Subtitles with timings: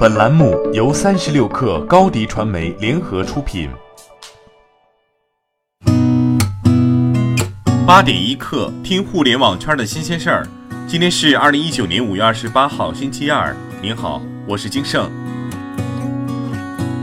[0.00, 3.68] 本栏目由三十六氪高低传媒联合出品。
[7.86, 10.48] 八点一刻，听互联网圈的新鲜事儿。
[10.88, 13.54] 今天是二零一九年五月二十八号，星期二。
[13.82, 15.06] 您好，我是金盛。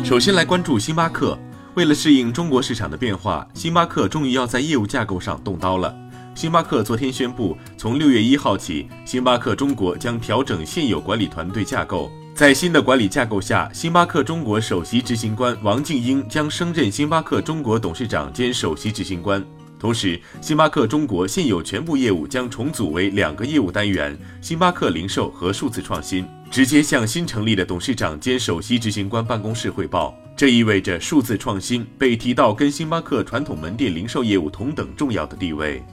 [0.04, 1.38] 首先来关注星巴克。
[1.76, 5.96] 为了适应中国市场的变化，星巴克终于要在业务架构上动刀了。
[6.38, 12.12] 星巴克昨天宣布，从六月一号起，星巴克中国将调整现有管理团队架构。
[12.36, 19.44] 在新的管理架构下，星巴克中国首席执行官王静英将升任星巴克中国董事长兼首席执行官。
[19.80, 30.16] 同时，星巴克中国现有全部业务将重组为两个业务单元：星巴克零售和数字创新，直接向新成立的董事长兼首席执行官办公室汇报。
[30.36, 35.84] 这意味着数字创新被提到跟星巴克传统门店零售业务同等重要的地位。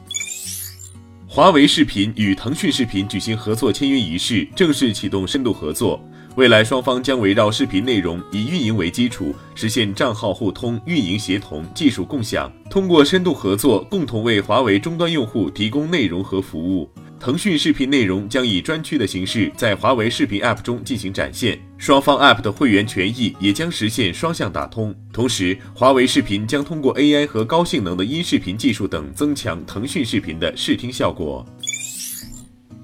[1.35, 6.01] 华为视频与腾讯视频举行合作签约仪式，正式启动深度合作。
[6.37, 12.53] 未来双方将围绕视频内容，以运营为基础，实现账号互通、运营协同、技术共享。
[12.71, 16.89] 通过深度合作，共同为华为终端用户提供内容和服务。
[17.25, 24.95] 腾讯视频内容将以专区的形式在华为视频 App 中进行展现，双方 App 的会员权益也将实现双向打通。
[25.11, 31.47] 同时，华为视频将通过 AI 和高性能的音视频技术等，增强腾讯视频的视听效果。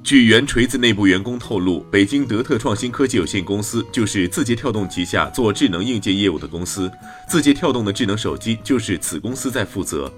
[0.03, 6.91] 据原锤子内部员工透露，北京德特创新科技有限公司就是字节跳动旗下做智能硬件业务的公司，
[7.29, 10.11] 字节跳动的智能手机就是此公司在负责。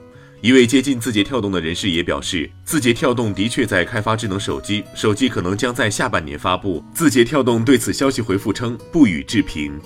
[0.42, 6.84] 一位接近字节跳动的人士也表示，字节跳动的确在开发智能手机，手机可能将在下半年发布。
[6.92, 9.80] 字节跳动对此消息回复称不予置评。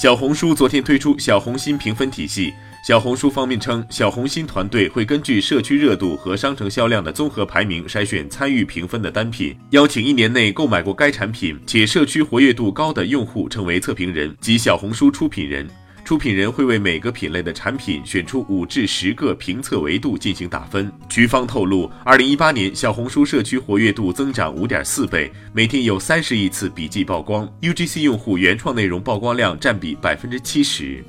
[0.00, 2.52] 小红书昨天推出小红心评分体系。
[2.86, 15.68] 小红书方面称，小红心团队会根据社区热度和商城销量的综合排名筛选参与评分的单品，邀请一年内购买过该产品且社区活跃度高的用户成为测评人及小红书出品人。
[16.04, 20.92] 出品人会为每个品类的产品选出五至十个评测维度进行打分。
[21.08, 31.04] 局方透露，二零一八年小红书社区活跃度增长五点四倍，每天有三十亿次笔记曝光，UGC 用户原创内容曝光量占比百分之七十。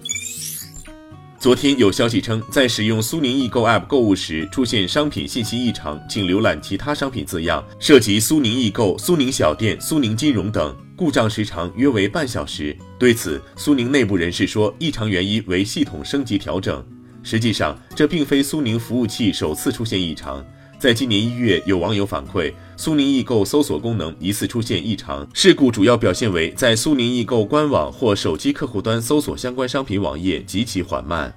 [1.44, 12.74] 昨天有消息称，在使用苏宁易购 App 购物时出现商品信息异常，请浏览其他商品字样，涉及苏宁易购、苏宁小店、苏宁金融等，故障时长约为半小时。
[12.98, 16.82] 对此，苏宁内部人士说，异常原因为系统升级调整。
[17.24, 20.42] 实际上，这并非苏宁服务器首次出现异常。
[20.84, 31.34] 在今年一月，有网友反馈，苏宁易购搜索功能疑似出现异常，事故主要表现为在苏宁易购官网或手机客户端搜索相关商品网页极其缓慢。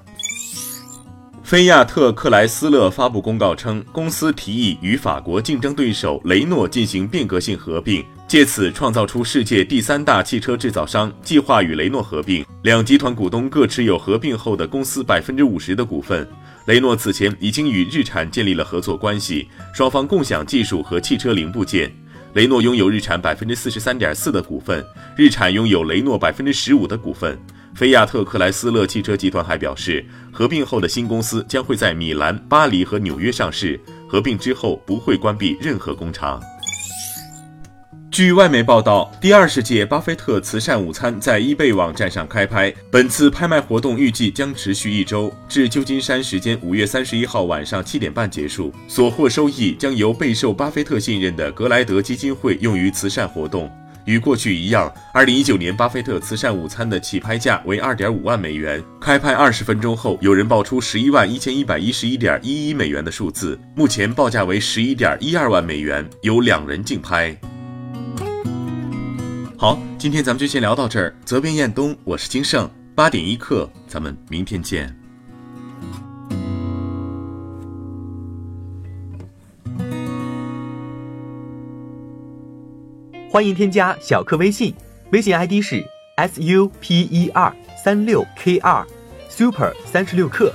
[1.44, 12.44] 菲亚特克莱斯勒发布公告称，公司提议与法国竞争对手雷诺进行变革性合并，借此创造出世界第三大汽车制造商，计划与雷诺合并。
[12.64, 16.28] 两集团股东各持有合并后的公司百分之五十的股份。
[16.66, 21.92] 雷诺此前已经与日产建立了合作关系，双方共享技术和汽车零部件。
[22.34, 24.84] 雷诺拥有日产百分之四十三点四的股份，
[25.16, 27.38] 日产拥有雷诺百分之十五的股份。
[27.76, 33.78] 菲亚特克莱斯勒汽车集团还表示，合并后的新公司将会在米兰、巴黎和纽约上市，
[34.08, 36.42] 合并之后不会关闭任何工厂。
[38.16, 42.72] 据外媒报道，第二十届巴菲特慈善午餐在 eBay 网站上开拍。
[42.90, 48.72] 本次拍卖活动预计将持续一周，至旧金山时间五月三十一号晚上七点半结束。
[48.88, 53.70] 所获收益将由备受巴菲特信任的格莱德基金会用于慈善活动。
[54.06, 58.82] 与过去一样，二零一九年巴菲特慈善午餐的起拍价为二点五万美元。
[58.98, 67.38] 开拍二十分钟后，有人报出十一万一千一百一十一点一一美元的数字，目前报价为十一点一二万美元，有两人竞拍。
[69.58, 71.16] 好，今天咱们就先聊到这儿。
[71.24, 74.94] 责编：彦东，我是金盛，八点一刻，咱们明天见。
[83.30, 84.74] 欢迎添加小课微信，
[85.12, 85.82] 微信 ID 是
[86.16, 88.86] s u p e r 三六 k 二
[89.30, 90.52] super 三十六课，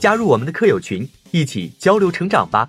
[0.00, 2.68] 加入我们的课友群，一起交流成长吧。